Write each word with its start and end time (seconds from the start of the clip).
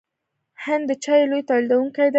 هند 0.63 0.83
د 0.89 0.91
چایو 1.03 1.29
لوی 1.31 1.43
تولیدونکی 1.49 2.01
دی. 2.07 2.09